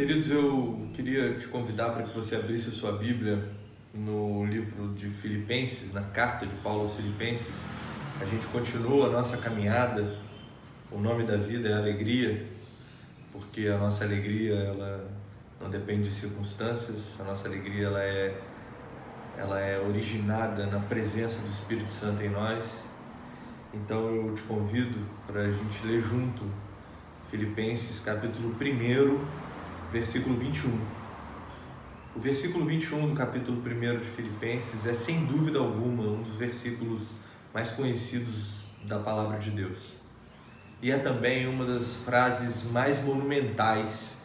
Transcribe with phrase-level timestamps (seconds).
[0.00, 3.44] Queridos, eu queria te convidar para que você abrisse sua Bíblia
[3.94, 7.52] no livro de Filipenses, na carta de Paulo aos Filipenses.
[8.18, 10.16] A gente continua a nossa caminhada.
[10.90, 12.46] O nome da vida é alegria,
[13.30, 15.06] porque a nossa alegria ela
[15.60, 17.02] não depende de circunstâncias.
[17.18, 18.40] A nossa alegria ela é
[19.36, 22.86] ela é originada na presença do Espírito Santo em nós.
[23.74, 26.46] Então eu te convido para a gente ler junto
[27.30, 29.49] Filipenses capítulo 1,
[29.92, 30.78] versículo 21.
[32.14, 37.10] O versículo 21 do capítulo 1 de Filipenses é sem dúvida alguma um dos versículos
[37.52, 39.94] mais conhecidos da palavra de Deus.
[40.80, 44.16] E é também uma das frases mais monumentais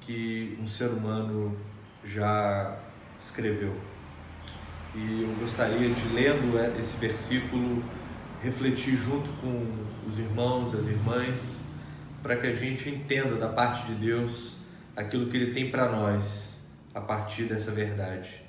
[0.00, 1.56] que um ser humano
[2.04, 2.78] já
[3.18, 3.74] escreveu.
[4.94, 7.82] E eu gostaria de, lendo esse versículo,
[8.42, 9.66] refletir junto com
[10.06, 11.64] os irmãos, as irmãs,
[12.22, 14.59] para que a gente entenda da parte de Deus
[15.00, 16.54] aquilo que Ele tem para nós
[16.94, 18.42] a partir dessa verdade.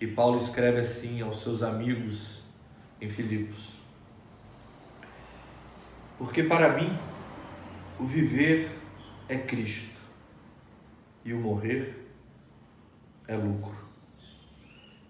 [0.00, 2.42] E Paulo escreve assim aos seus amigos
[3.00, 3.72] em Filipos:
[6.18, 6.96] Porque para mim
[7.98, 8.70] o viver
[9.28, 10.00] é Cristo
[11.24, 12.06] e o morrer
[13.26, 13.86] é lucro.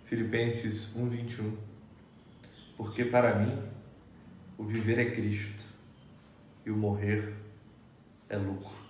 [0.05, 1.53] Filipenses 1:21.
[2.77, 3.59] Porque para mim
[4.57, 5.65] o viver é Cristo
[6.65, 7.35] e o morrer
[8.29, 8.86] é lucro.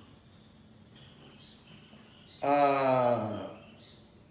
[2.48, 3.50] Ah,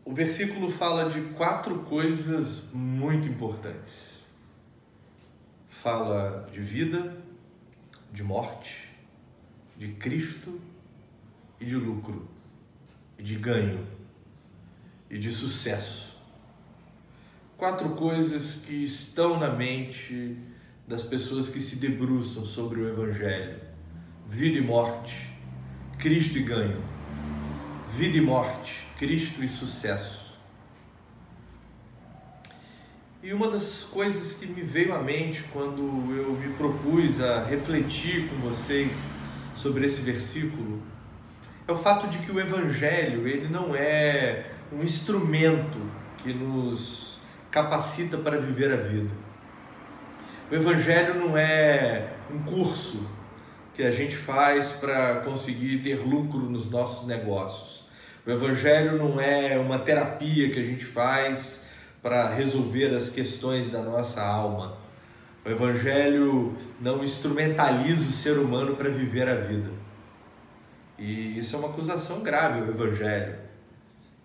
[0.05, 3.91] o versículo fala de quatro coisas muito importantes.
[5.67, 7.17] Fala de vida,
[8.13, 8.87] de morte,
[9.75, 10.61] de Cristo
[11.59, 12.25] e de lucro,
[13.19, 13.85] e de ganho,
[15.09, 16.17] e de sucesso.
[17.57, 20.37] Quatro coisas que estão na mente
[20.87, 23.59] das pessoas que se debruçam sobre o Evangelho:
[24.25, 25.29] vida e morte,
[25.99, 26.94] Cristo e ganho,
[27.95, 30.35] vida e morte, Cristo e sucesso.
[33.23, 35.81] E uma das coisas que me veio à mente quando
[36.13, 38.95] eu me propus a refletir com vocês
[39.55, 40.83] sobre esse versículo
[41.65, 45.79] é o fato de que o evangelho ele não é um instrumento
[46.17, 47.17] que nos
[47.49, 49.11] capacita para viver a vida.
[50.51, 53.09] O Evangelho não é um curso
[53.73, 57.84] que a gente faz para conseguir ter lucro nos nossos negócios.
[58.25, 61.61] O Evangelho não é uma terapia que a gente faz
[62.01, 64.77] para resolver as questões da nossa alma.
[65.45, 69.69] O Evangelho não instrumentaliza o ser humano para viver a vida.
[70.97, 73.35] E isso é uma acusação grave ao Evangelho.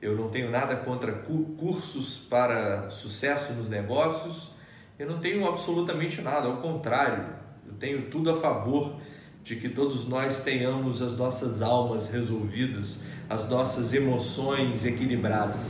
[0.00, 4.50] Eu não tenho nada contra cursos para sucesso nos negócios.
[4.99, 7.27] Eu não tenho absolutamente nada, ao contrário,
[7.66, 8.99] eu tenho tudo a favor
[9.43, 15.62] de que todos nós tenhamos as nossas almas resolvidas, as nossas emoções equilibradas.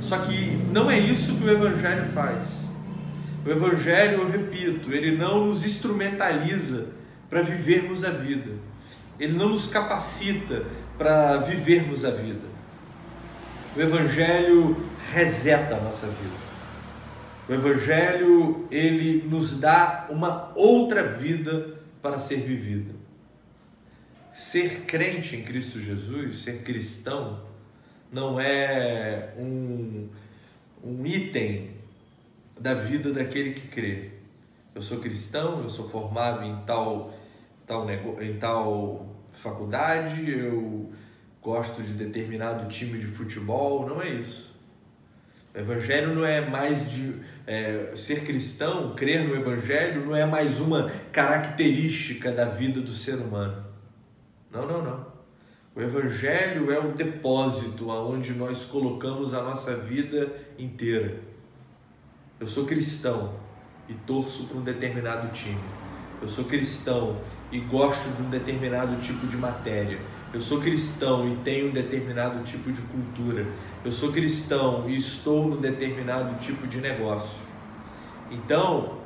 [0.00, 2.46] Só que não é isso que o Evangelho faz.
[3.44, 6.88] O Evangelho, eu repito, ele não nos instrumentaliza
[7.28, 8.52] para vivermos a vida,
[9.18, 10.64] ele não nos capacita
[10.96, 12.54] para vivermos a vida.
[13.76, 14.76] O Evangelho
[15.12, 16.44] reseta a nossa vida.
[17.48, 21.73] O Evangelho, ele nos dá uma outra vida
[22.04, 22.94] para ser vivida.
[24.30, 27.42] Ser crente em Cristo Jesus, ser cristão,
[28.12, 30.10] não é um,
[30.84, 31.70] um item
[32.60, 34.10] da vida daquele que crê.
[34.74, 37.14] Eu sou cristão, eu sou formado em tal,
[37.66, 37.88] tal,
[38.20, 40.92] em tal faculdade, eu
[41.40, 44.54] gosto de determinado time de futebol, não é isso.
[45.54, 50.60] O evangelho não é mais de é, ser cristão, crer no evangelho não é mais
[50.60, 53.64] uma característica da vida do ser humano.
[54.50, 55.14] Não, não, não.
[55.76, 61.20] O evangelho é o depósito aonde nós colocamos a nossa vida inteira.
[62.38, 63.34] Eu sou cristão
[63.88, 65.60] e torço para um determinado time.
[66.22, 69.98] Eu sou cristão e gosto de um determinado tipo de matéria.
[70.34, 73.46] Eu sou cristão e tenho um determinado tipo de cultura.
[73.84, 77.38] Eu sou cristão e estou num determinado tipo de negócio.
[78.32, 78.98] Então,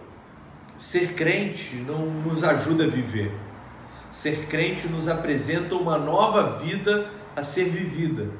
[0.74, 3.30] ser crente não nos ajuda a viver.
[4.10, 8.30] Ser crente nos apresenta uma nova vida a ser vivida.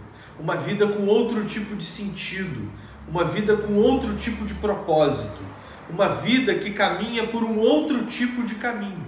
[0.40, 2.72] Uma vida com outro tipo de sentido.
[3.06, 5.42] Uma vida com outro tipo de propósito.
[5.90, 9.06] Uma vida que caminha por um outro tipo de caminho.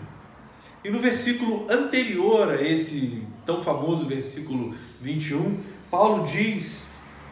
[0.85, 5.61] E no versículo anterior a esse tão famoso versículo 21,
[5.91, 6.89] Paulo diz,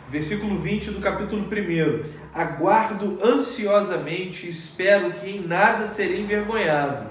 [0.09, 1.49] versículo 20 do capítulo 1:
[2.35, 7.09] Aguardo ansiosamente, espero que em nada serei envergonhado.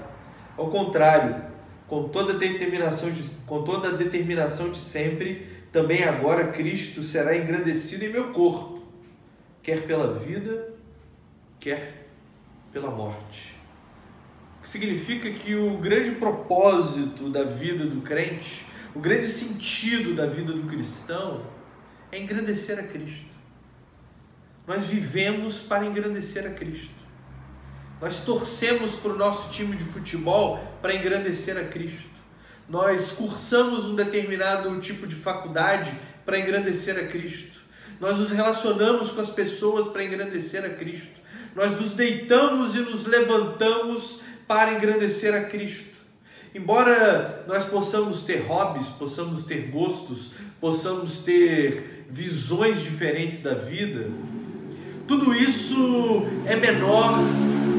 [0.58, 1.42] Ao contrário,
[1.86, 8.10] com toda determinação de, com toda determinação de sempre, também agora Cristo será engrandecido em
[8.10, 8.82] meu corpo,
[9.62, 10.74] quer pela vida,
[11.58, 12.08] quer
[12.70, 13.56] pela morte.
[14.58, 18.68] O que significa que o grande propósito da vida do crente,
[18.98, 21.46] o grande sentido da vida do cristão
[22.10, 23.32] é engrandecer a Cristo.
[24.66, 26.98] Nós vivemos para engrandecer a Cristo.
[28.00, 32.10] Nós torcemos para o nosso time de futebol para engrandecer a Cristo.
[32.68, 35.92] Nós cursamos um determinado tipo de faculdade
[36.26, 37.60] para engrandecer a Cristo.
[38.00, 41.20] Nós nos relacionamos com as pessoas para engrandecer a Cristo.
[41.54, 45.97] Nós nos deitamos e nos levantamos para engrandecer a Cristo.
[46.54, 50.30] Embora nós possamos ter hobbies, possamos ter gostos,
[50.60, 54.08] possamos ter visões diferentes da vida,
[55.06, 57.18] tudo isso é menor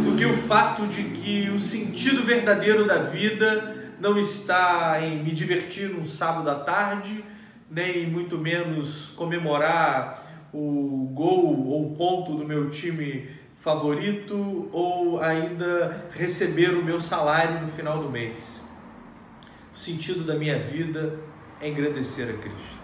[0.04, 5.32] do que o fato de que o sentido verdadeiro da vida não está em me
[5.32, 7.24] divertir num sábado à tarde,
[7.70, 13.28] nem muito menos comemorar o gol ou ponto do meu time
[13.62, 18.59] favorito ou ainda receber o meu salário no final do mês.
[19.74, 21.20] O sentido da minha vida
[21.62, 22.80] é engrandecer a Cristo.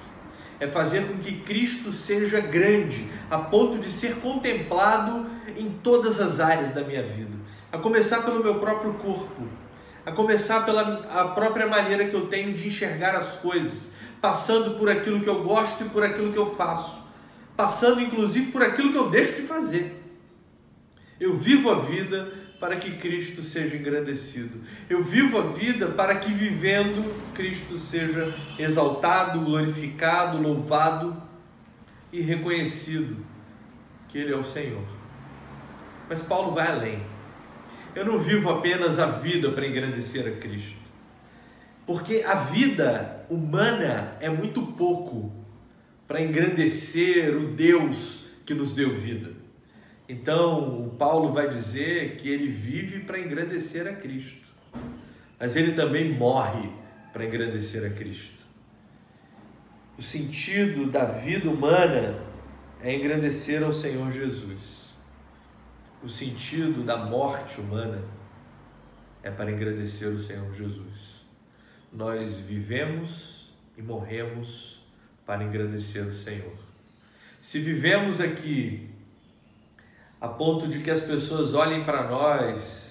[0.59, 5.25] É fazer com que Cristo seja grande, a ponto de ser contemplado
[5.57, 7.35] em todas as áreas da minha vida.
[7.71, 9.47] A começar pelo meu próprio corpo,
[10.05, 13.89] a começar pela a própria maneira que eu tenho de enxergar as coisas,
[14.21, 17.03] passando por aquilo que eu gosto e por aquilo que eu faço,
[17.57, 20.01] passando inclusive por aquilo que eu deixo de fazer.
[21.19, 24.61] Eu vivo a vida para que Cristo seja engrandecido.
[24.89, 31.21] Eu vivo a vida para que vivendo Cristo seja exaltado, glorificado, louvado
[32.11, 33.17] e reconhecido
[34.07, 34.85] que Ele é o Senhor.
[36.09, 37.03] Mas Paulo vai além.
[37.93, 40.85] Eu não vivo apenas a vida para engrandecer a Cristo.
[41.85, 45.31] Porque a vida humana é muito pouco
[46.07, 49.34] para engrandecer o Deus que nos deu vida.
[50.07, 54.49] Então, Paulo vai dizer que ele vive para engrandecer a Cristo,
[55.39, 56.69] mas ele também morre
[57.11, 58.43] para engrandecer a Cristo.
[59.97, 62.19] O sentido da vida humana
[62.81, 64.93] é engrandecer ao Senhor Jesus.
[66.03, 68.03] O sentido da morte humana
[69.23, 71.25] é para engrandecer o Senhor Jesus.
[71.91, 74.85] Nós vivemos e morremos
[75.25, 76.53] para engrandecer o Senhor.
[77.41, 78.89] Se vivemos aqui
[80.19, 82.85] a ponto de que as pessoas olhem para nós,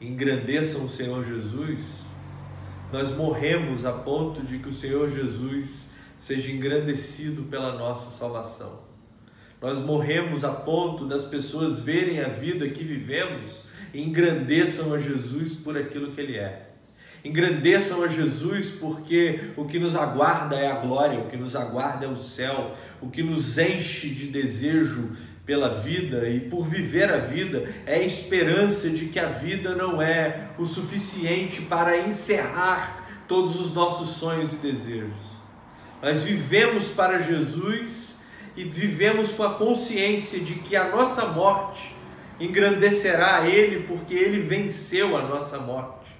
[0.00, 1.80] engrandeçam o Senhor Jesus,
[2.92, 8.80] nós morremos a ponto de que o Senhor Jesus seja engrandecido pela nossa salvação.
[9.60, 15.54] Nós morremos a ponto das pessoas verem a vida que vivemos e engrandeçam a Jesus
[15.54, 16.70] por aquilo que Ele é.
[17.22, 22.06] Engrandeçam a Jesus porque o que nos aguarda é a glória, o que nos aguarda
[22.06, 25.14] é o céu, o que nos enche de desejo
[25.50, 30.00] pela vida e por viver a vida é a esperança de que a vida não
[30.00, 35.18] é o suficiente para encerrar todos os nossos sonhos e desejos.
[36.00, 38.10] Nós vivemos para Jesus
[38.56, 41.96] e vivemos com a consciência de que a nossa morte
[42.38, 46.12] engrandecerá Ele porque Ele venceu a nossa morte.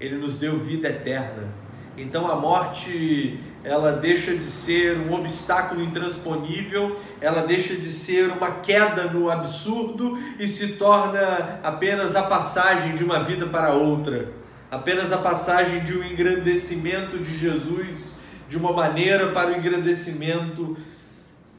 [0.00, 1.52] Ele nos deu vida eterna.
[1.98, 8.56] Então a morte ela deixa de ser um obstáculo intransponível, ela deixa de ser uma
[8.56, 14.28] queda no absurdo e se torna apenas a passagem de uma vida para outra,
[14.70, 18.16] apenas a passagem de um engrandecimento de Jesus,
[18.50, 20.76] de uma maneira para o engrandecimento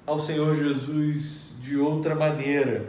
[0.05, 2.85] ao Senhor Jesus de outra maneira.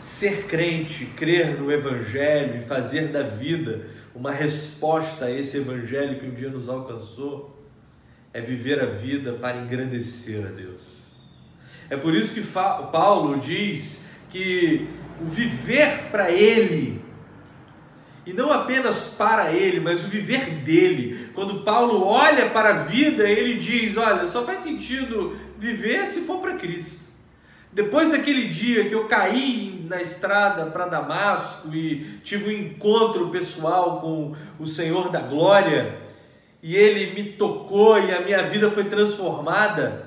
[0.00, 6.24] Ser crente, crer no Evangelho e fazer da vida uma resposta a esse evangelho que
[6.24, 7.62] um dia nos alcançou
[8.32, 10.80] é viver a vida para engrandecer a Deus.
[11.90, 14.88] É por isso que Paulo diz que
[15.20, 17.00] o viver para Ele,
[18.24, 21.30] e não apenas para Ele, mas o viver dele.
[21.34, 26.40] Quando Paulo olha para a vida, ele diz: Olha, só faz sentido viver se for
[26.40, 27.06] para Cristo.
[27.70, 34.00] Depois daquele dia que eu caí na estrada para Damasco e tive um encontro pessoal
[34.00, 35.98] com o Senhor da Glória,
[36.62, 40.06] e ele me tocou e a minha vida foi transformada,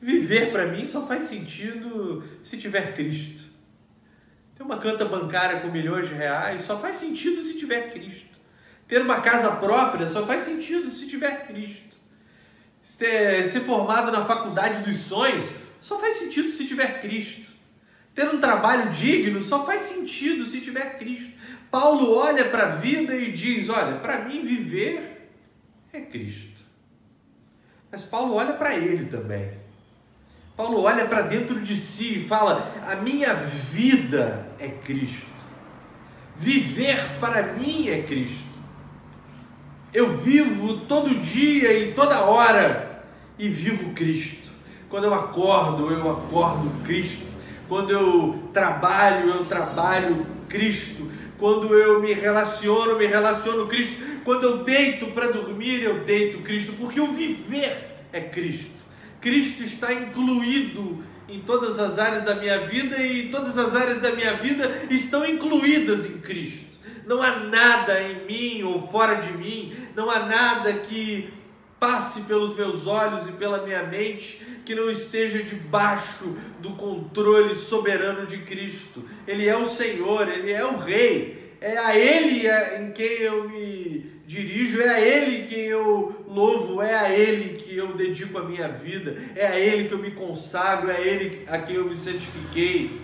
[0.00, 3.44] viver para mim só faz sentido se tiver Cristo.
[4.56, 8.32] Ter uma conta bancária com milhões de reais só faz sentido se tiver Cristo.
[8.88, 11.96] Ter uma casa própria só faz sentido se tiver Cristo.
[12.82, 15.44] Ser, ser formado na faculdade dos sonhos
[15.80, 17.51] só faz sentido se tiver Cristo.
[18.14, 21.32] Ter um trabalho digno só faz sentido se tiver Cristo.
[21.70, 25.30] Paulo olha para a vida e diz: Olha, para mim viver
[25.92, 26.60] é Cristo.
[27.90, 29.52] Mas Paulo olha para ele também.
[30.56, 35.32] Paulo olha para dentro de si e fala: A minha vida é Cristo.
[36.36, 38.52] Viver para mim é Cristo.
[39.92, 43.04] Eu vivo todo dia e toda hora
[43.38, 44.50] e vivo Cristo.
[44.88, 47.26] Quando eu acordo, eu acordo Cristo.
[47.68, 51.10] Quando eu trabalho, eu trabalho Cristo.
[51.38, 53.96] Quando eu me relaciono, me relaciono Cristo.
[54.24, 58.70] Quando eu deito para dormir, eu deito Cristo, porque o viver é Cristo.
[59.20, 64.10] Cristo está incluído em todas as áreas da minha vida e todas as áreas da
[64.12, 66.72] minha vida estão incluídas em Cristo.
[67.06, 71.32] Não há nada em mim ou fora de mim, não há nada que
[71.80, 78.26] passe pelos meus olhos e pela minha mente que não esteja debaixo do controle soberano
[78.26, 79.04] de Cristo.
[79.26, 81.42] Ele é o Senhor, ele é o Rei.
[81.62, 86.92] É a Ele em quem eu me dirijo, é a Ele que eu louvo, é
[86.92, 90.90] a Ele que eu dedico a minha vida, é a Ele que eu me consagro,
[90.90, 93.00] é a Ele a quem eu me santifiquei.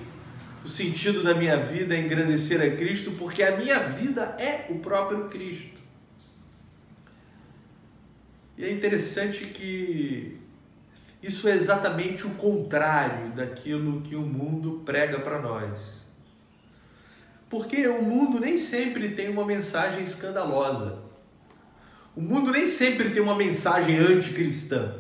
[0.65, 4.81] O sentido da minha vida é engrandecer a Cristo, porque a minha vida é o
[4.81, 5.81] próprio Cristo.
[8.57, 10.37] E é interessante que
[11.23, 15.99] isso é exatamente o contrário daquilo que o mundo prega para nós.
[17.51, 20.99] Porque o mundo nem sempre tem uma mensagem escandalosa.
[22.15, 24.95] O mundo nem sempre tem uma mensagem anticristã.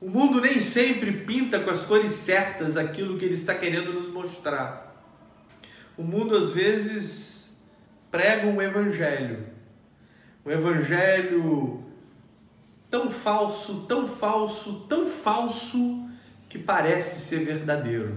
[0.00, 4.08] O mundo nem sempre pinta com as cores certas aquilo que ele está querendo nos
[4.08, 4.94] mostrar.
[5.96, 7.56] O mundo às vezes
[8.10, 9.46] prega um evangelho,
[10.44, 11.84] um evangelho
[12.94, 16.08] tão falso, tão falso, tão falso
[16.48, 18.16] que parece ser verdadeiro.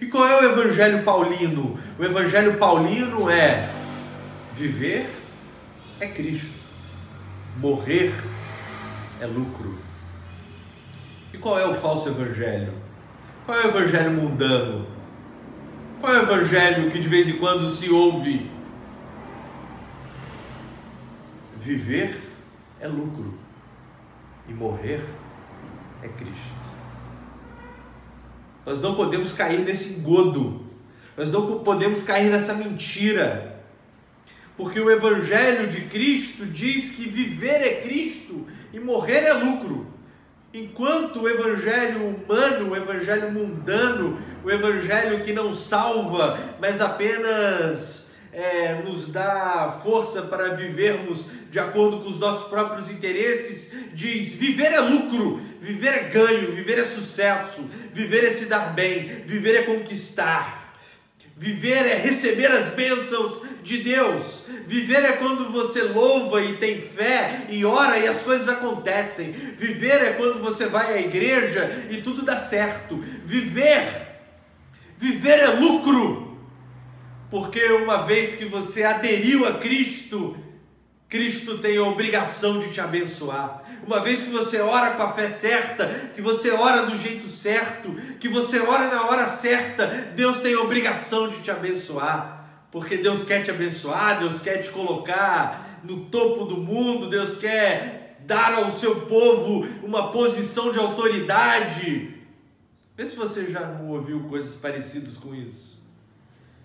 [0.00, 1.78] E qual é o evangelho paulino?
[1.96, 3.70] O evangelho paulino é
[4.52, 5.08] viver
[6.00, 6.58] é Cristo,
[7.58, 8.12] morrer
[9.20, 9.78] é lucro.
[11.32, 12.72] E qual é o falso evangelho?
[13.46, 14.88] Qual é o evangelho mundano?
[16.00, 18.50] Qual é o evangelho que de vez em quando se ouve?
[21.60, 22.20] Viver
[22.80, 23.43] é lucro
[24.48, 25.04] e morrer
[26.02, 26.64] é Cristo.
[28.66, 30.64] Nós não podemos cair nesse engodo,
[31.16, 33.62] nós não podemos cair nessa mentira,
[34.56, 39.86] porque o Evangelho de Cristo diz que viver é Cristo e morrer é lucro.
[40.52, 48.03] Enquanto o evangelho humano, o evangelho mundano, o evangelho que não salva, mas apenas
[48.34, 54.72] é, nos dá força para vivermos de acordo com os nossos próprios interesses, diz: viver
[54.72, 59.62] é lucro, viver é ganho, viver é sucesso, viver é se dar bem, viver é
[59.62, 60.64] conquistar.
[61.36, 64.44] Viver é receber as bênçãos de Deus.
[64.68, 69.32] Viver é quando você louva e tem fé e ora e as coisas acontecem.
[69.32, 72.96] Viver é quando você vai à igreja e tudo dá certo.
[73.24, 74.20] Viver,
[74.96, 76.33] viver é lucro.
[77.30, 80.36] Porque uma vez que você aderiu a Cristo,
[81.08, 83.62] Cristo tem a obrigação de te abençoar.
[83.86, 87.92] Uma vez que você ora com a fé certa, que você ora do jeito certo,
[88.18, 92.66] que você ora na hora certa, Deus tem a obrigação de te abençoar.
[92.70, 98.16] Porque Deus quer te abençoar, Deus quer te colocar no topo do mundo, Deus quer
[98.26, 102.14] dar ao seu povo uma posição de autoridade.
[102.96, 105.73] Vê se você já não ouviu coisas parecidas com isso.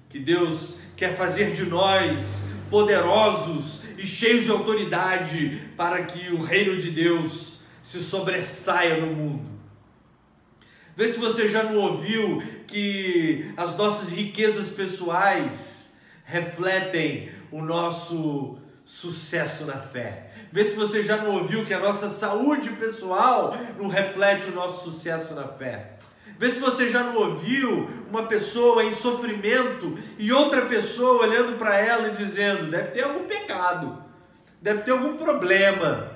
[0.09, 6.75] Que Deus quer fazer de nós poderosos e cheios de autoridade para que o reino
[6.77, 9.49] de Deus se sobressaia no mundo.
[10.95, 15.89] Vê se você já não ouviu que as nossas riquezas pessoais
[16.25, 20.31] refletem o nosso sucesso na fé.
[20.51, 24.91] Vê se você já não ouviu que a nossa saúde pessoal não reflete o nosso
[24.91, 25.98] sucesso na fé.
[26.39, 31.77] Vê se você já não ouviu uma pessoa em sofrimento e outra pessoa olhando para
[31.77, 34.01] ela e dizendo: deve ter algum pecado,
[34.61, 36.09] deve ter algum problema,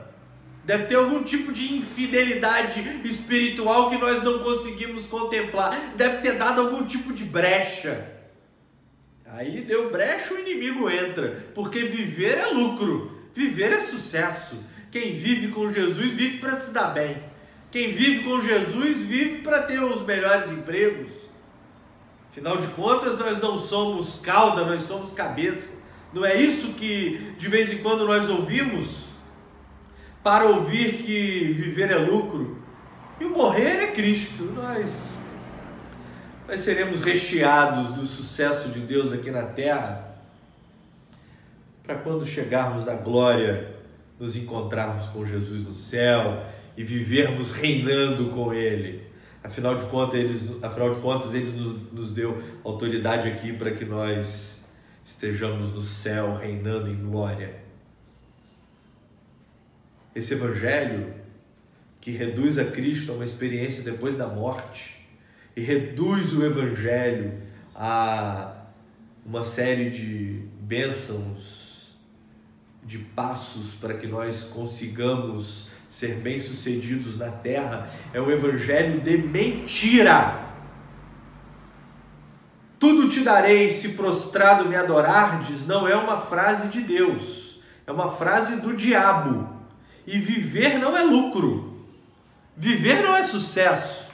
[0.63, 6.61] deve ter algum tipo de infidelidade espiritual que nós não conseguimos contemplar, deve ter dado
[6.61, 8.09] algum tipo de brecha.
[9.25, 14.55] Aí deu brecha, o inimigo entra, porque viver é lucro, viver é sucesso.
[14.89, 17.32] Quem vive com Jesus vive para se dar bem.
[17.73, 21.09] Quem vive com Jesus vive para ter os melhores empregos.
[22.29, 25.77] Afinal de contas, nós não somos cauda, nós somos cabeça.
[26.13, 29.05] Não é isso que de vez em quando nós ouvimos?
[30.21, 32.61] Para ouvir que viver é lucro
[33.19, 34.43] e morrer é Cristo.
[34.43, 35.11] Nós
[36.47, 40.19] nós seremos recheados do sucesso de Deus aqui na terra,
[41.81, 43.75] para quando chegarmos na glória,
[44.19, 49.03] nos encontrarmos com Jesus no céu e vivermos reinando com Ele.
[49.43, 53.83] Afinal de contas, ele, afinal de contas, ele nos, nos deu autoridade aqui para que
[53.83, 54.53] nós
[55.05, 57.61] estejamos no céu reinando em glória.
[60.15, 61.13] Esse evangelho
[61.99, 65.05] que reduz a Cristo a uma experiência depois da morte
[65.57, 67.33] e reduz o evangelho
[67.75, 68.65] a
[69.25, 71.97] uma série de bênçãos,
[72.83, 80.43] de passos para que nós consigamos ser bem-sucedidos na terra é o evangelho de mentira.
[82.79, 88.09] Tudo te darei se prostrado me adorardes, não é uma frase de Deus, é uma
[88.09, 89.47] frase do diabo.
[90.07, 91.85] E viver não é lucro,
[92.57, 94.07] viver não é sucesso.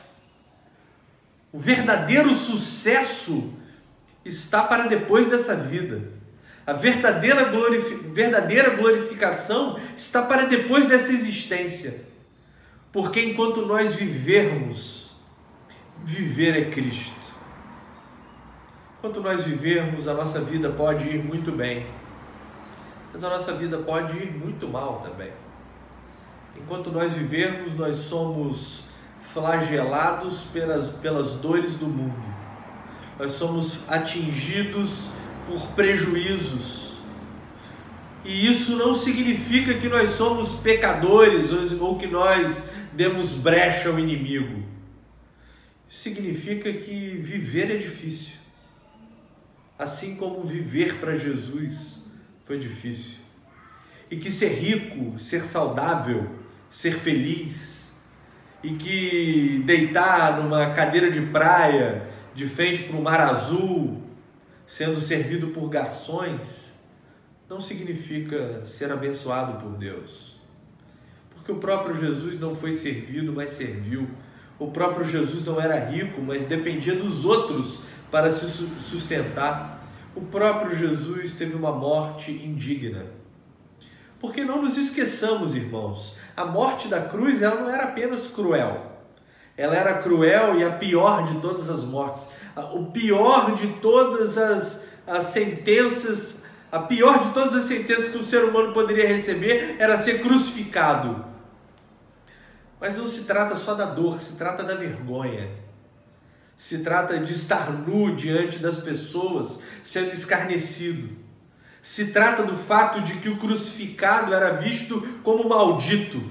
[1.49, 3.53] O verdadeiro sucesso
[4.25, 6.11] está para depois dessa vida.
[6.69, 12.05] A verdadeira, glorifi verdadeira glorificação está para depois dessa existência.
[12.91, 15.09] Porque enquanto nós vivermos,
[16.05, 17.33] viver é Cristo.
[18.99, 21.87] Enquanto nós vivermos, a nossa vida pode ir muito bem,
[23.11, 25.31] mas a nossa vida pode ir muito mal também.
[26.55, 28.83] Enquanto nós vivermos, nós somos
[29.19, 32.23] flagelados pelas, pelas dores do mundo,
[33.17, 35.09] nós somos atingidos
[35.49, 36.93] por prejuízos.
[38.23, 44.63] E isso não significa que nós somos pecadores ou que nós demos brecha ao inimigo.
[45.89, 48.33] Isso significa que viver é difícil.
[49.77, 52.03] Assim como viver para Jesus
[52.45, 53.17] foi difícil.
[54.11, 56.29] E que ser rico, ser saudável,
[56.69, 57.79] ser feliz,
[58.63, 64.08] e que deitar numa cadeira de praia de frente para o mar azul
[64.69, 66.71] sendo servido por garçons,
[67.49, 70.35] não significa ser abençoado por Deus.
[71.31, 74.07] Porque o próprio Jesus não foi servido, mas serviu.
[74.59, 78.45] O próprio Jesus não era rico, mas dependia dos outros para se
[78.79, 79.83] sustentar.
[80.15, 83.07] O próprio Jesus teve uma morte indigna.
[84.19, 88.85] Porque não nos esqueçamos, irmãos, a morte da cruz ela não era apenas cruel.
[89.57, 94.83] Ela era cruel e a pior de todas as mortes o pior de todas as,
[95.05, 99.97] as sentenças, a pior de todas as sentenças que o ser humano poderia receber era
[99.97, 101.25] ser crucificado.
[102.79, 105.49] Mas não se trata só da dor, se trata da vergonha.
[106.55, 111.09] Se trata de estar nu diante das pessoas, sendo escarnecido.
[111.81, 116.21] Se trata do fato de que o crucificado era visto como maldito.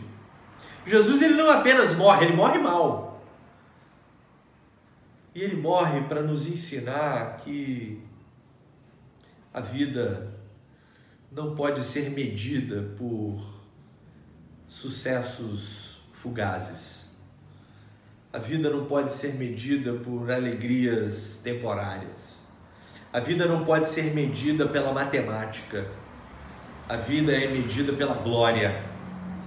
[0.87, 3.08] Jesus ele não apenas morre, ele morre mal.
[5.39, 8.03] E ele morre para nos ensinar que
[9.55, 10.35] a vida
[11.31, 13.41] não pode ser medida por
[14.67, 17.05] sucessos fugazes.
[18.33, 22.35] A vida não pode ser medida por alegrias temporárias.
[23.13, 25.89] A vida não pode ser medida pela matemática.
[26.89, 28.83] A vida é medida pela glória,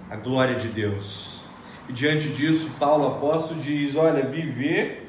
[0.09, 1.41] a glória de Deus.
[1.89, 5.00] E diante disso, Paulo apóstolo diz: Olha, viver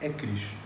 [0.00, 0.64] é Cristo.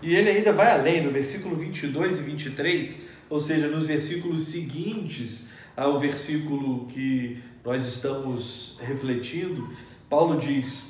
[0.00, 2.94] E ele ainda vai além, no versículo 22 e 23,
[3.28, 9.68] ou seja, nos versículos seguintes ao versículo que nós estamos refletindo,
[10.08, 10.84] Paulo diz: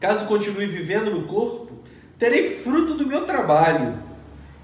[0.00, 1.78] Caso continue vivendo no corpo,
[2.18, 3.98] terei fruto do meu trabalho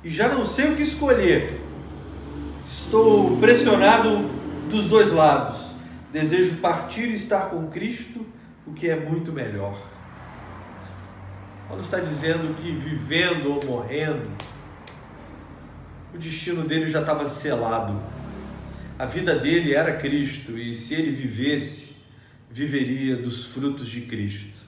[0.03, 1.61] e já não sei o que escolher.
[2.67, 4.29] Estou pressionado
[4.71, 5.69] dos dois lados.
[6.13, 8.25] Desejo partir e estar com Cristo,
[8.67, 9.88] o que é muito melhor.
[11.69, 14.27] Paulo está dizendo que vivendo ou morrendo,
[16.15, 18.01] o destino dele já estava selado.
[18.99, 21.97] A vida dele era Cristo e se ele vivesse,
[22.51, 24.63] viveria dos frutos de Cristo.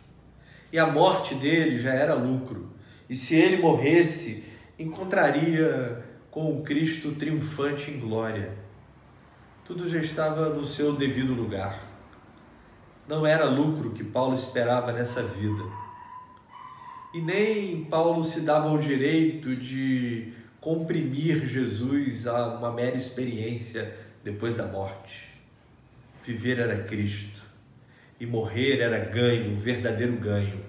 [0.71, 2.71] E a morte dele já era lucro.
[3.09, 4.45] E se ele morresse,
[4.79, 8.53] encontraria com o Cristo triunfante em glória.
[9.65, 11.83] Tudo já estava no seu devido lugar.
[13.09, 15.65] Não era lucro que Paulo esperava nessa vida
[17.13, 24.55] e nem Paulo se dava ao direito de comprimir Jesus a uma mera experiência depois
[24.55, 25.29] da morte.
[26.23, 27.43] Viver era Cristo
[28.21, 30.61] e morrer era ganho, verdadeiro ganho.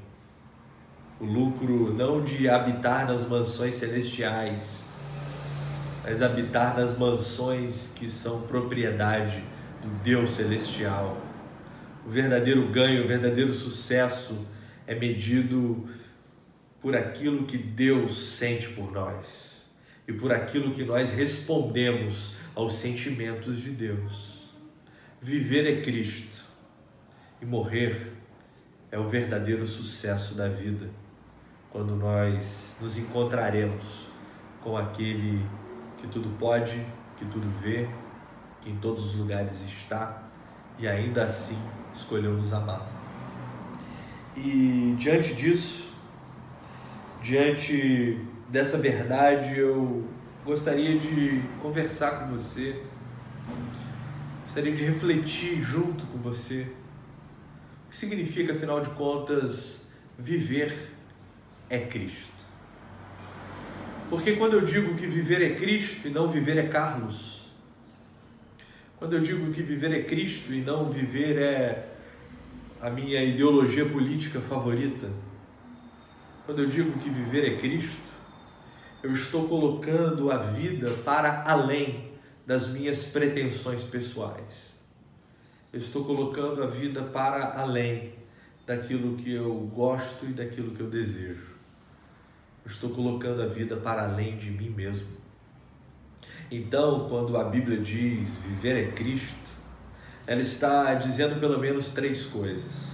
[1.20, 4.84] O lucro não de habitar nas mansões celestiais,
[6.04, 9.44] mas habitar nas mansões que são propriedade
[9.84, 11.22] do Deus celestial.
[12.08, 14.48] O verdadeiro ganho, o verdadeiro sucesso
[14.88, 15.88] é medido
[16.82, 19.62] por aquilo que Deus sente por nós
[20.08, 24.42] e por aquilo que nós respondemos aos sentimentos de Deus.
[25.22, 26.44] Viver é Cristo
[27.40, 28.14] e morrer
[28.92, 30.90] é o verdadeiro sucesso da vida,
[31.70, 34.08] quando nós nos encontraremos
[34.62, 35.46] com aquele
[35.98, 37.88] que tudo pode, que tudo vê,
[38.60, 40.24] que em todos os lugares está
[40.78, 41.58] e ainda assim
[41.94, 42.90] escolheu nos amar.
[44.36, 45.91] E diante disso,
[47.22, 48.18] diante
[48.50, 50.08] dessa verdade, eu
[50.44, 52.82] gostaria de conversar com você,
[54.44, 56.68] gostaria de refletir junto com você
[57.86, 59.82] o que significa, afinal de contas,
[60.18, 60.92] viver
[61.70, 62.32] é Cristo.
[64.10, 67.42] Porque quando eu digo que viver é Cristo e não viver é Carlos,
[68.98, 71.88] quando eu digo que viver é Cristo e não viver é
[72.82, 75.10] a minha ideologia política favorita,
[76.46, 78.12] quando eu digo que viver é Cristo,
[79.04, 82.12] eu estou colocando a vida para além
[82.46, 84.72] das minhas pretensões pessoais.
[85.72, 88.14] Eu estou colocando a vida para além
[88.66, 91.56] daquilo que eu gosto e daquilo que eu desejo.
[92.64, 95.08] Eu estou colocando a vida para além de mim mesmo.
[96.52, 99.52] Então, quando a Bíblia diz viver é Cristo,
[100.28, 102.91] ela está dizendo pelo menos três coisas.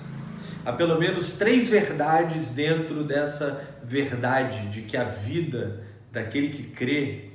[0.66, 7.30] Há pelo menos três verdades dentro dessa verdade de que a vida daquele que crê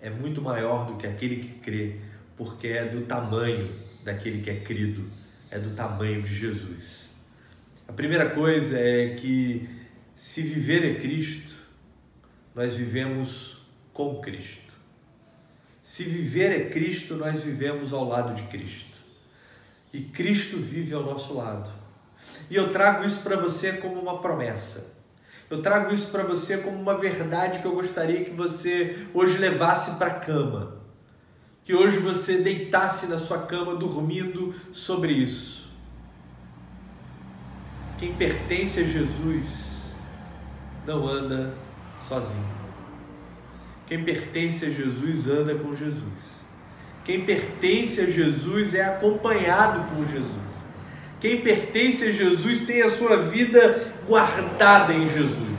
[0.00, 1.96] é muito maior do que aquele que crê,
[2.36, 3.68] porque é do tamanho
[4.04, 5.10] daquele que é crido,
[5.50, 7.08] é do tamanho de Jesus.
[7.86, 9.68] A primeira coisa é que
[10.14, 11.54] se viver é Cristo,
[12.54, 14.74] nós vivemos com Cristo.
[15.82, 18.98] Se viver é Cristo, nós vivemos ao lado de Cristo.
[19.92, 21.70] E Cristo vive ao nosso lado.
[22.50, 24.86] E eu trago isso para você como uma promessa.
[25.50, 29.92] Eu trago isso para você como uma verdade que eu gostaria que você hoje levasse
[29.92, 30.76] para a cama.
[31.64, 35.68] Que hoje você deitasse na sua cama dormindo sobre isso.
[37.98, 39.64] Quem pertence a Jesus
[40.86, 41.54] não anda
[41.98, 42.58] sozinho.
[43.86, 46.38] Quem pertence a Jesus anda com Jesus.
[47.04, 50.47] Quem pertence a Jesus é acompanhado por Jesus.
[51.20, 55.58] Quem pertence a Jesus tem a sua vida guardada em Jesus.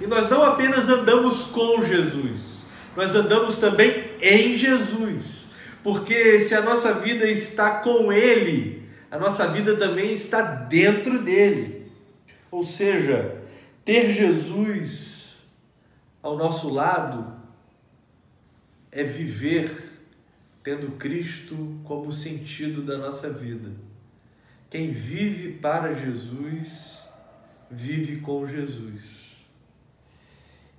[0.00, 2.64] E nós não apenas andamos com Jesus,
[2.96, 5.44] nós andamos também em Jesus.
[5.82, 11.92] Porque se a nossa vida está com Ele, a nossa vida também está dentro dele.
[12.50, 13.36] Ou seja,
[13.84, 15.36] ter Jesus
[16.22, 17.34] ao nosso lado
[18.90, 19.90] é viver
[20.62, 23.70] tendo Cristo como sentido da nossa vida.
[24.74, 26.98] Quem vive para Jesus,
[27.70, 29.02] vive com Jesus.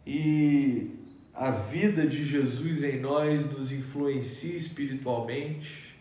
[0.05, 0.99] E
[1.33, 5.95] a vida de Jesus em nós nos influencia espiritualmente,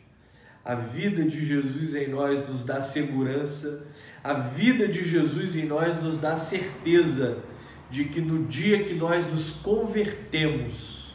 [0.64, 3.86] a vida de Jesus em nós nos dá segurança,
[4.24, 7.44] a vida de Jesus em nós nos dá certeza
[7.92, 11.14] de que no dia que nós nos convertemos,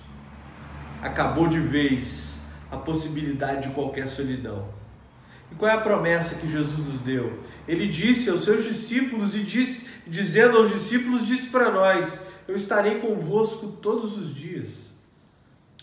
[1.01, 2.35] acabou de vez
[2.71, 4.79] a possibilidade de qualquer solidão.
[5.51, 7.43] E qual é a promessa que Jesus nos deu?
[7.67, 12.99] Ele disse aos seus discípulos e disse, dizendo aos discípulos, disse para nós: Eu estarei
[12.99, 14.69] convosco todos os dias,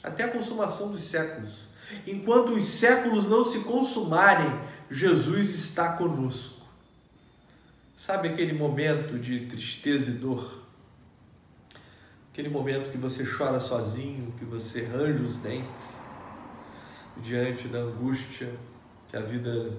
[0.02, 1.66] até a consumação dos séculos.
[2.07, 6.57] Enquanto os séculos não se consumarem, Jesus está conosco.
[7.96, 10.62] Sabe aquele momento de tristeza e dor?
[12.33, 15.85] Aquele momento que você chora sozinho, que você range os dentes
[17.16, 18.52] diante da angústia
[19.09, 19.73] que a vida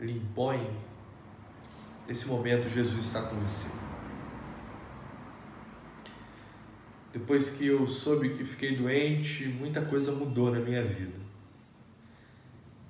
[0.00, 0.70] lhe impõe,
[2.06, 3.68] nesse momento Jesus está com você.
[7.12, 11.18] Depois que eu soube que fiquei doente, muita coisa mudou na minha vida.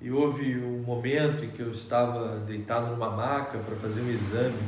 [0.01, 4.59] E houve um momento em que eu estava deitado numa maca para fazer um exame.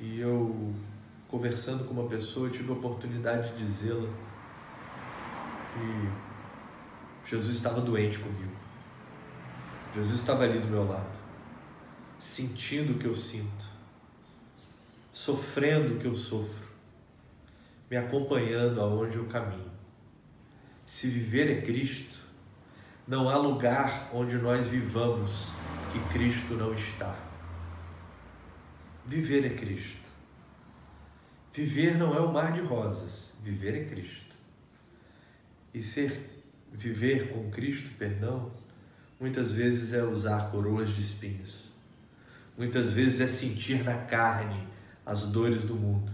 [0.00, 0.74] E eu,
[1.28, 4.08] conversando com uma pessoa, tive a oportunidade de dizê-la
[5.72, 8.63] que Jesus estava doente comigo.
[9.94, 11.16] Jesus estava ali do meu lado,
[12.18, 13.64] sentindo o que eu sinto,
[15.12, 16.66] sofrendo o que eu sofro,
[17.88, 19.70] me acompanhando aonde eu caminho.
[20.84, 22.18] Se viver é Cristo,
[23.06, 25.48] não há lugar onde nós vivamos
[25.92, 27.16] que Cristo não está.
[29.06, 30.10] Viver é Cristo.
[31.52, 34.34] Viver não é o mar de rosas, viver é Cristo.
[35.72, 38.50] E ser viver com Cristo, perdão,
[39.20, 41.64] muitas vezes é usar coroas de espinhos.
[42.56, 44.66] Muitas vezes é sentir na carne
[45.04, 46.12] as dores do mundo.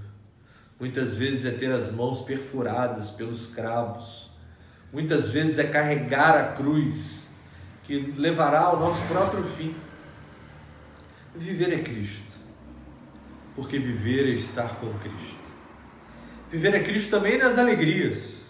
[0.79, 4.31] Muitas vezes é ter as mãos perfuradas pelos cravos.
[4.93, 7.21] Muitas vezes é carregar a cruz
[7.83, 9.75] que levará ao nosso próprio fim.
[11.37, 12.37] Viver é Cristo,
[13.55, 15.39] porque viver é estar com Cristo.
[16.51, 18.41] Viver é Cristo também nas alegrias.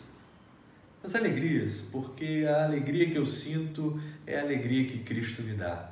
[1.03, 5.91] Nas alegrias, porque a alegria que eu sinto é a alegria que Cristo me dá.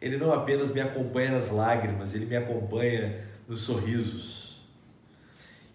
[0.00, 4.60] Ele não apenas me acompanha nas lágrimas, ele me acompanha nos sorrisos.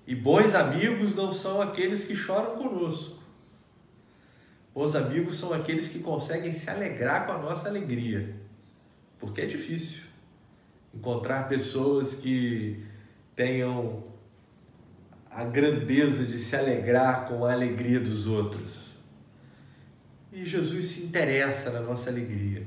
[0.06, 3.18] E bons amigos não são aqueles que choram conosco.
[4.74, 8.36] Bons amigos são aqueles que conseguem se alegrar com a nossa alegria.
[9.20, 10.04] Porque é difícil
[10.94, 12.86] encontrar pessoas que
[13.36, 14.04] tenham
[15.30, 18.87] a grandeza de se alegrar com a alegria dos outros.
[20.32, 22.64] E Jesus se interessa na nossa alegria.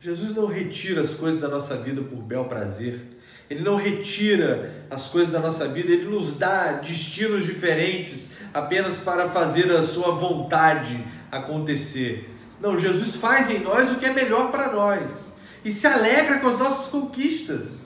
[0.00, 3.00] Jesus não retira as coisas da nossa vida por bel prazer.
[3.48, 9.28] Ele não retira as coisas da nossa vida, ele nos dá destinos diferentes apenas para
[9.28, 12.30] fazer a sua vontade acontecer.
[12.60, 15.32] Não, Jesus faz em nós o que é melhor para nós
[15.64, 17.84] e se alegra com as nossas conquistas.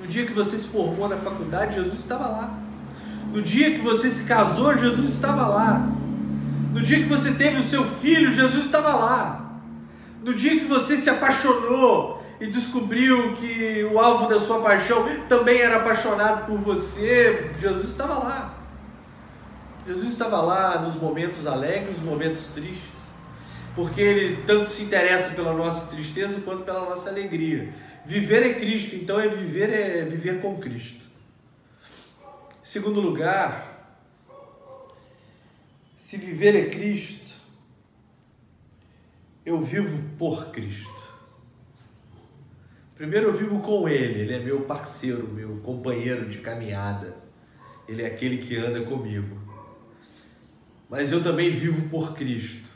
[0.00, 2.58] No dia que você se formou na faculdade, Jesus estava lá.
[3.32, 5.90] No dia que você se casou, Jesus estava lá.
[6.72, 9.60] No dia que você teve o seu filho, Jesus estava lá.
[10.22, 15.60] No dia que você se apaixonou e descobriu que o alvo da sua paixão também
[15.60, 18.58] era apaixonado por você, Jesus estava lá.
[19.86, 22.88] Jesus estava lá nos momentos alegres, nos momentos tristes,
[23.74, 27.74] porque ele tanto se interessa pela nossa tristeza quanto pela nossa alegria.
[28.06, 31.04] Viver é Cristo, então é viver é viver com Cristo.
[32.62, 33.71] Segundo lugar,
[36.12, 37.40] se viver é Cristo,
[39.46, 41.10] eu vivo por Cristo.
[42.94, 47.16] Primeiro eu vivo com Ele, Ele é meu parceiro, meu companheiro de caminhada,
[47.88, 49.38] Ele é aquele que anda comigo.
[50.90, 52.68] Mas eu também vivo por Cristo.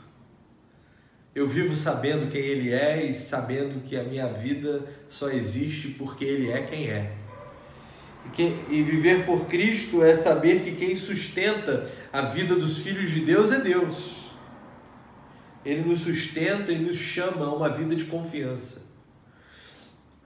[1.35, 6.25] Eu vivo sabendo quem Ele é e sabendo que a minha vida só existe porque
[6.25, 7.15] Ele é quem é.
[8.69, 13.51] E, viver por Cristo é saber que quem sustenta a vida dos filhos de Deus
[13.51, 14.17] é Deus.
[15.65, 18.81] Ele nos sustenta e nos chama a uma vida de confiança.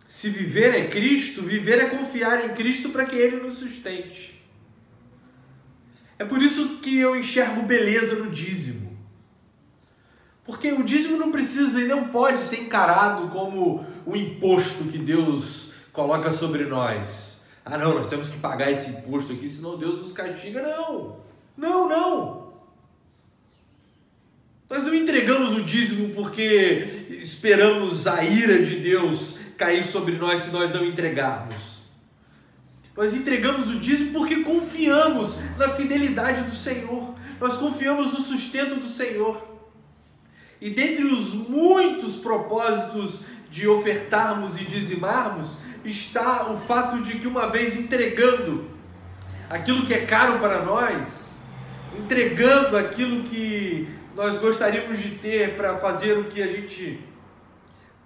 [0.08, 4.42] Se viver é Cristo, viver é confiar em Cristo para que Ele nos sustente.
[6.20, 8.92] É por isso que eu enxergo beleza no dízimo.
[10.44, 15.72] Porque o dízimo não precisa e não pode ser encarado como o imposto que Deus
[15.94, 17.31] coloca sobre nós.
[17.64, 20.62] Ah, não, nós temos que pagar esse imposto aqui, senão Deus nos castiga.
[20.62, 21.18] Não,
[21.56, 22.42] não, não.
[24.70, 30.50] Nós não entregamos o dízimo porque esperamos a ira de Deus cair sobre nós se
[30.50, 31.82] nós não entregarmos.
[32.96, 37.14] Nós entregamos o dízimo porque confiamos na fidelidade do Senhor.
[37.40, 39.46] Nós confiamos no sustento do Senhor.
[40.60, 47.48] E dentre os muitos propósitos de ofertarmos e dizimarmos, está o fato de que uma
[47.48, 48.70] vez entregando
[49.50, 51.28] aquilo que é caro para nós,
[51.98, 57.08] entregando aquilo que nós gostaríamos de ter para fazer o que a gente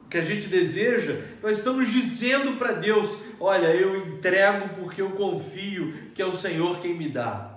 [0.08, 5.94] que a gente deseja, nós estamos dizendo para Deus: olha, eu entrego porque eu confio
[6.14, 7.52] que é o Senhor quem me dá.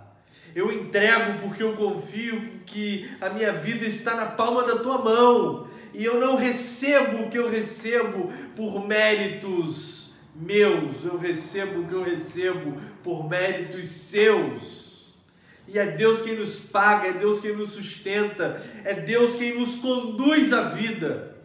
[0.54, 5.68] Eu entrego porque eu confio que a minha vida está na palma da tua mão.
[5.94, 9.97] E eu não recebo o que eu recebo por méritos
[10.40, 14.78] meus, eu recebo o que eu recebo por méritos seus.
[15.66, 19.76] E é Deus quem nos paga, é Deus quem nos sustenta, é Deus quem nos
[19.76, 21.36] conduz à vida.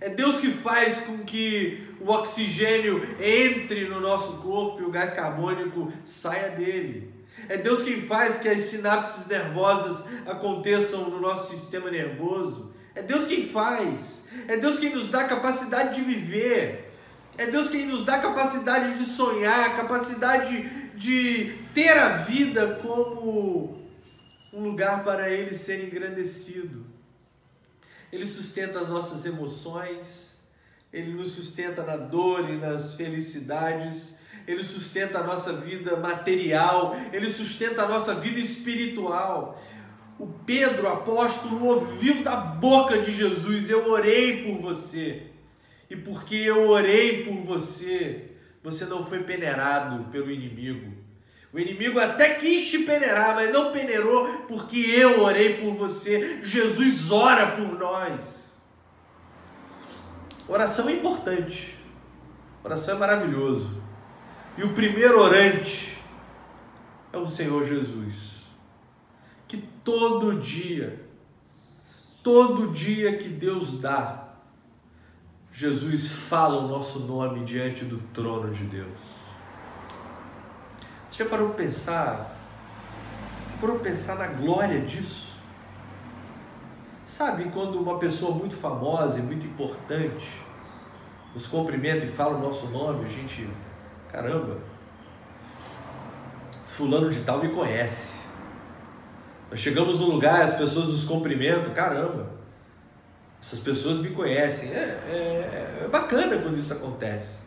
[0.00, 5.12] É Deus que faz com que o oxigênio entre no nosso corpo e o gás
[5.12, 7.12] carbônico saia dele.
[7.48, 12.72] É Deus quem faz que as sinapses nervosas aconteçam no nosso sistema nervoso.
[12.94, 14.22] É Deus quem faz.
[14.48, 16.89] É Deus quem nos dá a capacidade de viver.
[17.40, 20.62] É Deus quem nos dá a capacidade de sonhar, a capacidade
[20.94, 23.80] de ter a vida como
[24.52, 26.84] um lugar para Ele ser engrandecido.
[28.12, 30.34] Ele sustenta as nossas emoções,
[30.92, 37.30] Ele nos sustenta na dor e nas felicidades, ele sustenta a nossa vida material, ele
[37.30, 39.62] sustenta a nossa vida espiritual.
[40.18, 45.30] O Pedro, apóstolo, ouviu da boca de Jesus: Eu orei por você.
[45.90, 48.30] E porque eu orei por você,
[48.62, 50.92] você não foi peneirado pelo inimigo.
[51.52, 56.40] O inimigo até quis te peneirar, mas não peneirou porque eu orei por você.
[56.44, 58.62] Jesus ora por nós.
[60.46, 61.76] Oração é importante.
[62.62, 63.82] Oração é maravilhoso.
[64.56, 65.98] E o primeiro orante
[67.12, 68.44] é o Senhor Jesus.
[69.48, 71.04] Que todo dia,
[72.22, 74.29] todo dia que Deus dá,
[75.60, 78.98] Jesus fala o nosso nome diante do trono de Deus.
[81.06, 82.34] Você já parou para pensar?
[83.60, 85.28] Parou para pensar na glória disso?
[87.06, 90.30] Sabe quando uma pessoa muito famosa e muito importante
[91.34, 93.46] nos cumprimenta e fala o nosso nome, a gente,
[94.10, 94.56] caramba,
[96.66, 98.18] fulano de tal me conhece.
[99.50, 102.39] Nós chegamos num lugar, as pessoas nos cumprimentam, caramba,
[103.42, 104.70] essas pessoas me conhecem.
[104.70, 107.38] É, é, é bacana quando isso acontece.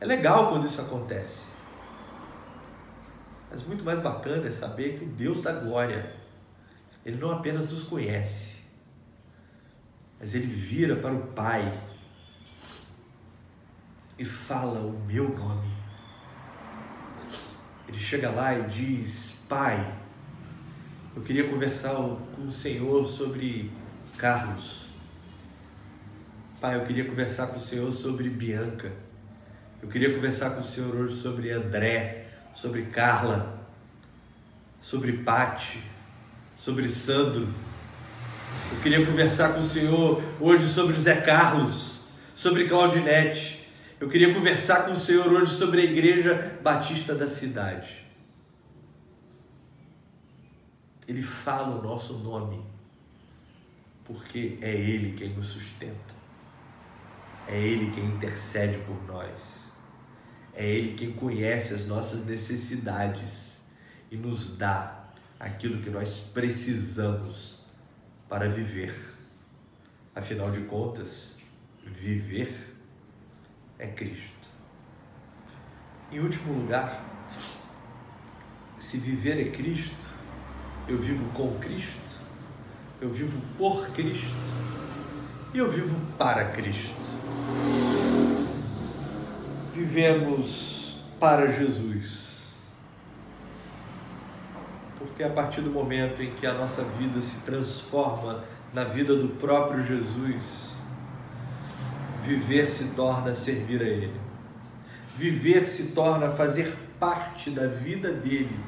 [0.00, 1.44] É legal quando isso acontece.
[3.50, 6.12] Mas muito mais bacana é saber que o Deus da glória,
[7.06, 8.56] Ele não apenas nos conhece,
[10.18, 11.80] mas Ele vira para o Pai
[14.18, 15.72] e fala o meu nome.
[17.86, 19.98] Ele chega lá e diz: Pai,
[21.14, 23.70] eu queria conversar com o Senhor sobre
[24.18, 24.83] Carlos.
[26.64, 28.90] Pai, eu queria conversar com o Senhor sobre Bianca.
[29.82, 33.68] Eu queria conversar com o Senhor hoje sobre André, sobre Carla,
[34.80, 35.78] sobre Pati,
[36.56, 37.52] sobre Sandro.
[38.72, 42.00] Eu queria conversar com o Senhor hoje sobre Zé Carlos,
[42.34, 43.68] sobre Claudinete.
[44.00, 48.06] Eu queria conversar com o Senhor hoje sobre a Igreja Batista da cidade.
[51.06, 52.64] Ele fala o nosso nome,
[54.02, 56.13] porque é Ele quem nos sustenta.
[57.46, 59.38] É Ele quem intercede por nós.
[60.54, 63.60] É Ele quem conhece as nossas necessidades
[64.10, 67.58] e nos dá aquilo que nós precisamos
[68.28, 69.14] para viver.
[70.14, 71.32] Afinal de contas,
[71.84, 72.76] viver
[73.78, 74.48] é Cristo.
[76.10, 77.04] Em último lugar,
[78.78, 80.08] se viver é Cristo,
[80.86, 82.20] eu vivo com Cristo,
[83.00, 84.36] eu vivo por Cristo
[85.52, 87.13] e eu vivo para Cristo
[89.94, 92.24] vivemos para Jesus.
[94.98, 99.28] Porque a partir do momento em que a nossa vida se transforma na vida do
[99.28, 100.70] próprio Jesus,
[102.22, 104.20] viver se torna servir a Ele.
[105.14, 108.58] Viver se torna fazer parte da vida dele,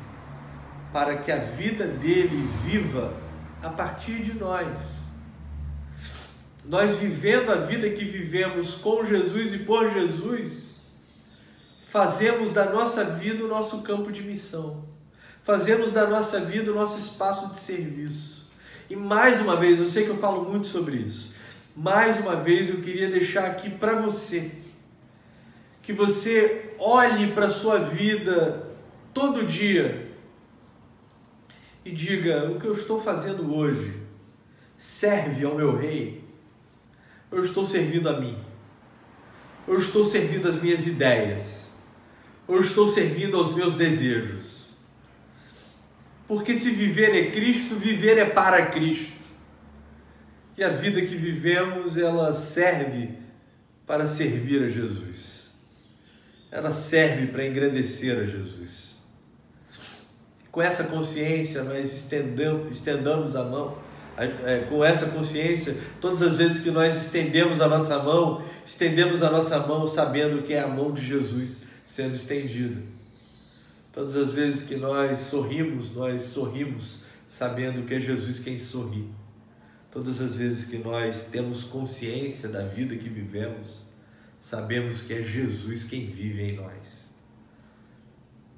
[0.93, 3.15] para que a vida dele viva
[3.63, 4.96] a partir de nós.
[6.69, 10.75] Nós vivendo a vida que vivemos com Jesus e por Jesus,
[11.87, 14.85] fazemos da nossa vida o nosso campo de missão,
[15.45, 18.49] fazemos da nossa vida o nosso espaço de serviço.
[18.91, 21.31] E mais uma vez, eu sei que eu falo muito sobre isso,
[21.77, 24.51] mais uma vez eu queria deixar aqui para você,
[25.83, 28.75] que você olhe para a sua vida
[29.15, 30.11] todo dia
[31.85, 33.95] e diga: o que eu estou fazendo hoje
[34.77, 36.26] serve ao meu rei?
[37.31, 38.37] Eu estou servindo a mim?
[39.67, 41.57] Eu estou servindo as minhas ideias?
[42.47, 44.67] ou estou servindo aos meus desejos?
[46.29, 49.17] Porque se viver é Cristo, viver é para Cristo.
[50.57, 53.11] E a vida que vivemos, ela serve
[53.87, 55.47] para servir a Jesus.
[56.51, 58.97] Ela serve para engrandecer a Jesus.
[60.51, 63.79] Com essa consciência, nós estendamos, estendamos a mão.
[64.17, 69.31] É, com essa consciência, todas as vezes que nós estendemos a nossa mão, estendemos a
[69.31, 72.81] nossa mão sabendo que é a mão de Jesus sendo estendida.
[73.93, 79.07] Todas as vezes que nós sorrimos, nós sorrimos sabendo que é Jesus quem sorri.
[79.91, 83.87] Todas as vezes que nós temos consciência da vida que vivemos,
[84.41, 87.07] sabemos que é Jesus quem vive em nós.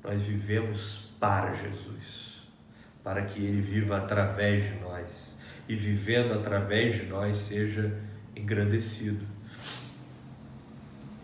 [0.04, 2.42] Nós vivemos para Jesus,
[3.02, 5.37] para que Ele viva através de nós
[5.68, 7.94] e vivendo através de nós seja
[8.34, 9.24] engrandecido.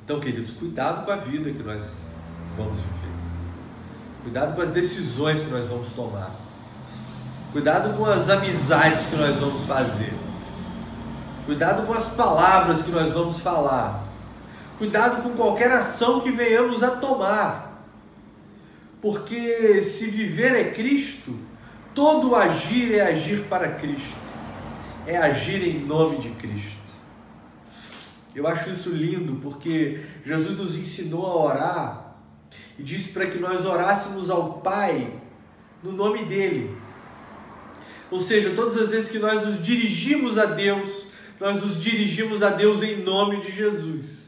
[0.04, 1.86] Então, queridos, cuidado com a vida que nós
[2.56, 3.14] vamos viver.
[4.22, 6.30] Cuidado com as decisões que nós vamos tomar.
[7.52, 10.12] Cuidado com as amizades que nós vamos fazer.
[11.46, 14.04] Cuidado com as palavras que nós vamos falar.
[14.76, 17.82] Cuidado com qualquer ação que venhamos a tomar.
[19.00, 21.38] Porque se viver é Cristo,
[21.94, 24.23] todo agir é agir para Cristo.
[25.06, 26.84] É agir em nome de Cristo.
[28.34, 32.16] Eu acho isso lindo porque Jesus nos ensinou a orar
[32.78, 35.20] e disse para que nós orássemos ao Pai
[35.82, 36.76] no nome dele.
[38.10, 41.06] Ou seja, todas as vezes que nós nos dirigimos a Deus,
[41.38, 44.23] nós nos dirigimos a Deus em nome de Jesus.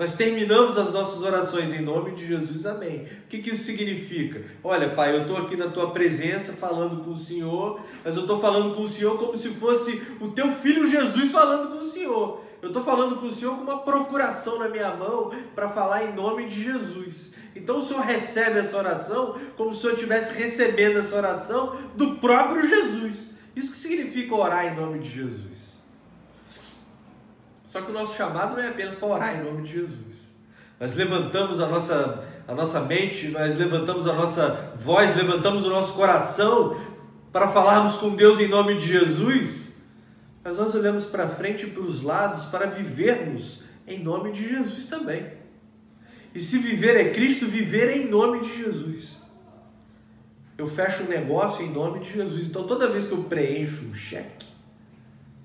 [0.00, 3.00] Nós terminamos as nossas orações em nome de Jesus, amém.
[3.02, 4.40] O que, que isso significa?
[4.64, 8.40] Olha, Pai, eu estou aqui na tua presença falando com o Senhor, mas eu estou
[8.40, 12.42] falando com o Senhor como se fosse o teu filho Jesus falando com o Senhor.
[12.62, 16.14] Eu estou falando com o Senhor com uma procuração na minha mão para falar em
[16.14, 17.32] nome de Jesus.
[17.54, 22.66] Então o Senhor recebe essa oração como se Senhor estivesse recebendo essa oração do próprio
[22.66, 23.34] Jesus.
[23.54, 25.49] Isso que significa orar em nome de Jesus.
[27.70, 30.16] Só que o nosso chamado não é apenas para orar em nome de Jesus.
[30.80, 35.94] Nós levantamos a nossa, a nossa mente, nós levantamos a nossa voz, levantamos o nosso
[35.94, 36.76] coração
[37.30, 39.72] para falarmos com Deus em nome de Jesus,
[40.42, 44.86] mas nós olhamos para frente e para os lados para vivermos em nome de Jesus
[44.86, 45.32] também.
[46.34, 49.16] E se viver é Cristo, viver é em nome de Jesus.
[50.58, 52.48] Eu fecho um negócio em nome de Jesus.
[52.48, 54.49] Então toda vez que eu preencho um cheque,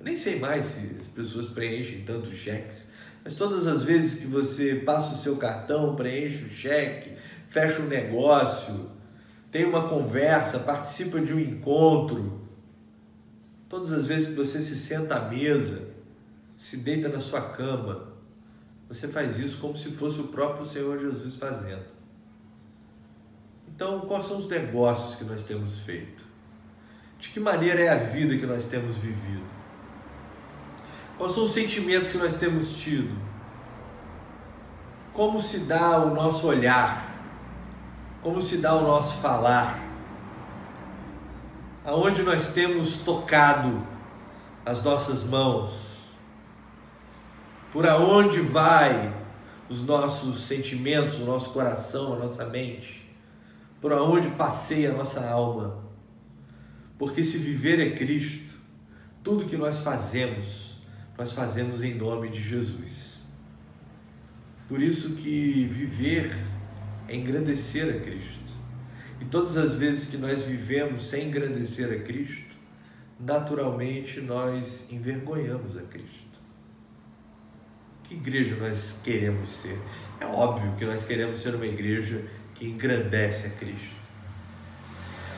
[0.06, 2.86] nem sei mais se as pessoas preenchem tantos cheques,
[3.24, 7.14] mas todas as vezes que você passa o seu cartão, preenche o cheque,
[7.49, 8.91] fecha um negócio,
[9.51, 12.39] tem uma conversa, participa de um encontro,
[13.68, 15.88] todas as vezes que você se senta à mesa,
[16.56, 18.14] se deita na sua cama,
[18.88, 21.84] você faz isso como se fosse o próprio Senhor Jesus fazendo.
[23.68, 26.24] Então, quais são os negócios que nós temos feito?
[27.18, 29.55] De que maneira é a vida que nós temos vivido?
[31.18, 33.16] Quais são os sentimentos que nós temos tido?
[35.13, 37.09] Como se dá o nosso olhar?
[38.22, 39.80] Como se dá o nosso falar?
[41.86, 43.82] Aonde nós temos tocado
[44.66, 45.95] as nossas mãos?
[47.72, 49.13] Por aonde vai
[49.70, 53.09] os nossos sentimentos, o nosso coração, a nossa mente?
[53.80, 55.78] Por aonde passeia a nossa alma?
[56.97, 58.53] Porque se viver é Cristo,
[59.24, 60.64] tudo que nós fazemos
[61.18, 63.16] nós fazemos em nome de Jesus.
[64.68, 66.36] Por isso que viver
[67.07, 68.45] é engrandecer a Cristo.
[69.22, 72.55] E todas as vezes que nós vivemos sem engrandecer a Cristo,
[73.20, 76.26] naturalmente nós envergonhamos a Cristo.
[78.03, 79.80] Que igreja nós queremos ser?
[80.20, 83.95] É óbvio que nós queremos ser uma igreja que engrandece a Cristo.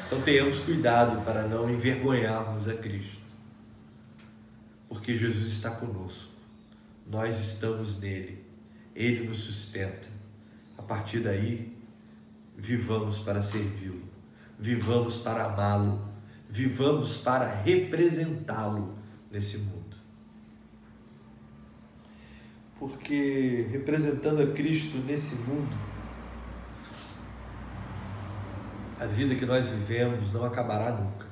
[0.07, 3.16] Então tenhamos cuidado para não envergonharmos a Cristo
[4.87, 6.31] porque Jesus está conosco,
[7.05, 8.43] nós estamos nele,
[8.95, 10.07] ele nos sustenta.
[10.77, 11.75] A partir daí,
[12.55, 14.03] vivamos para servi-lo,
[14.57, 16.07] vivamos para amá-lo,
[16.49, 18.97] vivamos para representá-lo
[19.31, 19.97] nesse mundo.
[22.79, 25.75] Porque representando a Cristo nesse mundo,
[28.99, 31.26] a vida que nós vivemos não acabará nunca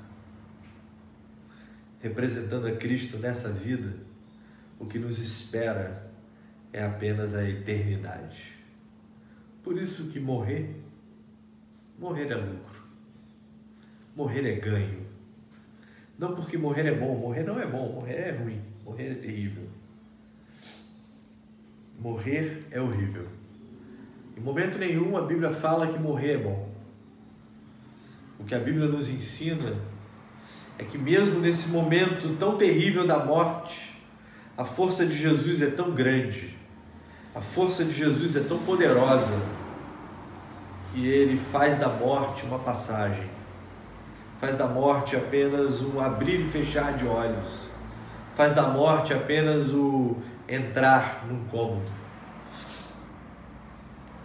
[2.05, 3.91] representando a Cristo nessa vida,
[4.79, 6.05] o que nos espera
[6.71, 8.53] é apenas a eternidade.
[9.63, 10.69] Por isso que morrer,
[11.97, 12.83] morrer é lucro.
[14.15, 15.03] Morrer é ganho.
[16.17, 19.67] Não porque morrer é bom, morrer não é bom, morrer é ruim, morrer é terrível.
[21.99, 23.27] Morrer é horrível.
[24.37, 26.69] Em momento nenhum a Bíblia fala que morrer é bom.
[28.39, 29.94] O que a Bíblia nos ensina
[30.77, 34.01] é que mesmo nesse momento tão terrível da morte,
[34.57, 36.57] a força de Jesus é tão grande,
[37.33, 39.39] a força de Jesus é tão poderosa,
[40.93, 43.29] que ele faz da morte uma passagem,
[44.39, 47.59] faz da morte apenas um abrir e fechar de olhos,
[48.33, 50.17] faz da morte apenas o
[50.47, 51.91] entrar num cômodo,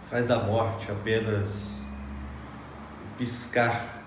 [0.09, 1.71] faz da morte apenas
[3.05, 4.01] o piscar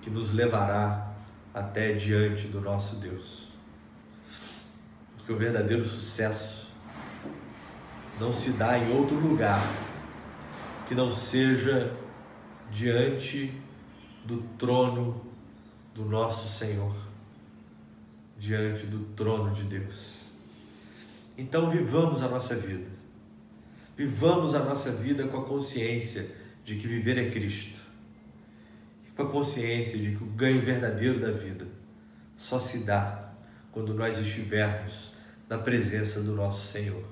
[0.00, 1.09] que nos levará
[1.52, 3.48] até diante do nosso Deus.
[5.16, 6.70] Porque o verdadeiro sucesso
[8.18, 9.60] não se dá em outro lugar
[10.86, 11.92] que não seja
[12.70, 13.52] diante
[14.24, 15.24] do trono
[15.94, 16.94] do nosso Senhor,
[18.38, 20.20] diante do trono de Deus.
[21.36, 22.88] Então vivamos a nossa vida.
[23.96, 26.30] Vivamos a nossa vida com a consciência
[26.64, 27.89] de que viver é Cristo
[29.20, 31.66] com a consciência de que o ganho verdadeiro da vida
[32.38, 33.32] só se dá
[33.70, 35.12] quando nós estivermos
[35.46, 37.04] na presença do nosso Senhor.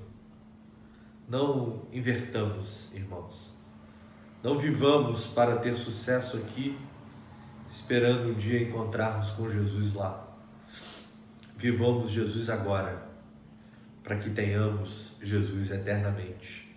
[1.27, 3.53] Não invertamos, irmãos.
[4.41, 6.75] Não vivamos para ter sucesso aqui,
[7.69, 10.27] esperando um dia encontrarmos com Jesus lá.
[11.55, 13.07] Vivamos Jesus agora,
[14.01, 16.75] para que tenhamos Jesus eternamente.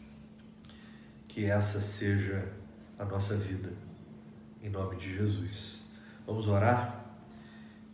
[1.27, 2.53] Que essa seja
[2.99, 3.73] a nossa vida
[4.63, 5.81] em nome de Jesus.
[6.27, 7.05] Vamos orar?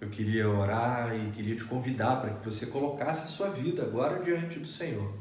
[0.00, 4.22] Eu queria orar e queria te convidar para que você colocasse a sua vida agora
[4.22, 5.12] diante do Senhor.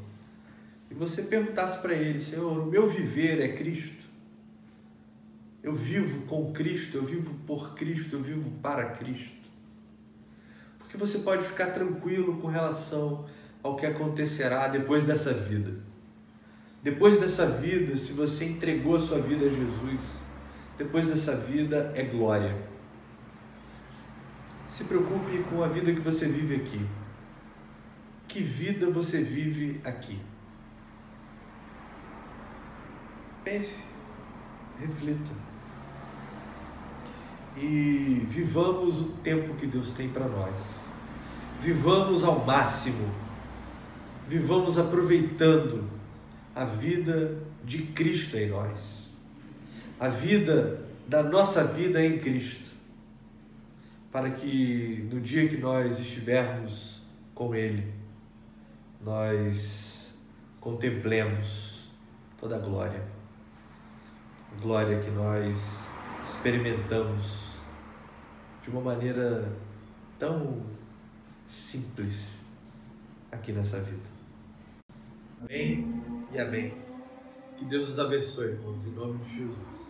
[0.90, 4.06] e você perguntasse para ele: Senhor, o meu viver é Cristo?
[5.62, 9.48] Eu vivo com Cristo, eu vivo por Cristo, eu vivo para Cristo.
[10.78, 13.26] Porque você pode ficar tranquilo com relação
[13.62, 15.74] ao que acontecerá depois dessa vida.
[16.82, 20.27] Depois dessa vida, se você entregou a sua vida a Jesus,
[20.78, 22.56] depois dessa vida é glória.
[24.68, 26.86] Se preocupe com a vida que você vive aqui.
[28.28, 30.20] Que vida você vive aqui?
[33.42, 33.82] Pense,
[34.78, 35.30] reflita.
[37.56, 40.54] E vivamos o tempo que Deus tem para nós.
[41.60, 43.12] Vivamos ao máximo.
[44.28, 45.88] Vivamos aproveitando
[46.54, 48.97] a vida de Cristo em nós.
[50.00, 52.68] A vida da nossa vida em Cristo.
[54.12, 57.02] Para que no dia que nós estivermos
[57.34, 57.92] com Ele,
[59.02, 60.14] nós
[60.60, 61.90] contemplemos
[62.38, 63.02] toda a glória.
[64.56, 65.88] A glória que nós
[66.24, 67.48] experimentamos
[68.62, 69.50] de uma maneira
[70.18, 70.62] tão
[71.48, 72.38] simples
[73.32, 74.08] aqui nessa vida.
[75.40, 76.74] Amém e amém.
[77.56, 79.87] Que Deus nos abençoe, irmãos, em nome de Jesus.